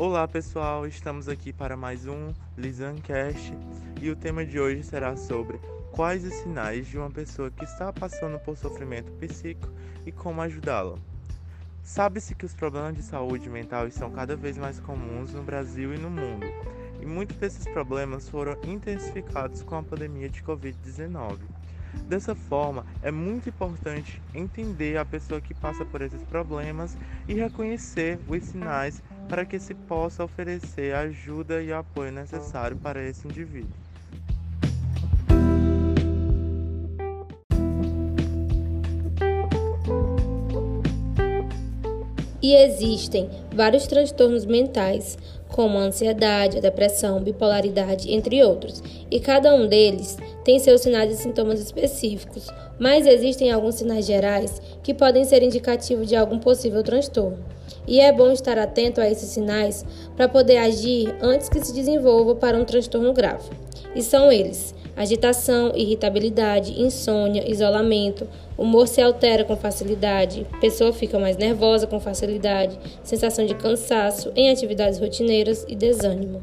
[0.00, 3.52] Olá pessoal, estamos aqui para mais um Lisancast
[4.00, 5.58] e o tema de hoje será sobre
[5.90, 9.68] quais os sinais de uma pessoa que está passando por sofrimento psíquico
[10.06, 10.96] e como ajudá-la.
[11.82, 15.98] Sabe-se que os problemas de saúde mental estão cada vez mais comuns no Brasil e
[15.98, 16.46] no mundo,
[17.02, 21.38] e muitos desses problemas foram intensificados com a pandemia de Covid-19.
[22.06, 28.18] Dessa forma, é muito importante entender a pessoa que passa por esses problemas e reconhecer
[28.28, 33.70] os sinais para que se possa oferecer a ajuda e apoio necessário para esse indivíduo.
[42.40, 49.54] E existem vários transtornos mentais, como a ansiedade, a depressão, bipolaridade, entre outros, e cada
[49.54, 52.46] um deles tem seus sinais e sintomas específicos,
[52.78, 57.38] mas existem alguns sinais gerais que podem ser indicativos de algum possível transtorno.
[57.86, 59.84] E é bom estar atento a esses sinais
[60.16, 63.48] para poder agir antes que se desenvolva para um transtorno grave.
[63.94, 71.36] E são eles: agitação, irritabilidade, insônia, isolamento, humor se altera com facilidade, pessoa fica mais
[71.36, 76.42] nervosa com facilidade, sensação de cansaço em atividades rotineiras e desânimo.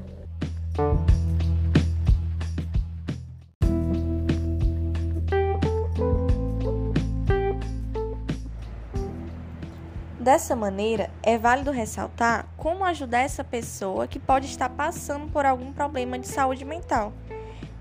[10.17, 15.71] Dessa maneira, é válido ressaltar como ajudar essa pessoa que pode estar passando por algum
[15.71, 17.13] problema de saúde mental.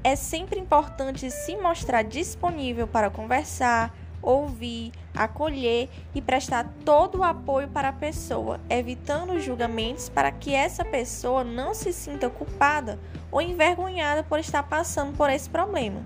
[0.06, 7.68] É sempre importante se mostrar disponível para conversar, ouvir, acolher e prestar todo o apoio
[7.68, 13.00] para a pessoa, evitando julgamentos para que essa pessoa não se sinta culpada
[13.32, 16.02] ou envergonhada por estar passando por esse problema.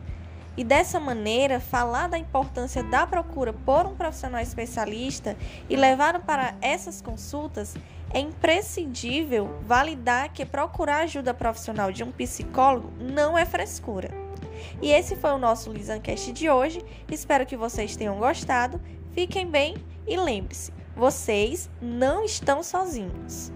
[0.56, 5.36] E dessa maneira, falar da importância da procura por um profissional especialista
[5.68, 7.74] e levar para essas consultas
[8.12, 14.10] é imprescindível validar que procurar ajuda profissional de um psicólogo não é frescura.
[14.80, 16.84] E esse foi o nosso Lisancast de hoje.
[17.10, 18.80] Espero que vocês tenham gostado.
[19.12, 23.52] Fiquem bem e lembre-se, vocês não estão sozinhos.